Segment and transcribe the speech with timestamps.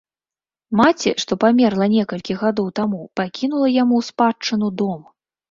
[0.79, 4.99] Маці, што памерла некалькі гадоў таму, пакінула яму ў спадчыну дом.